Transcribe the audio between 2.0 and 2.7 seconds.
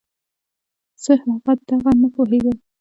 نه پوهېږم.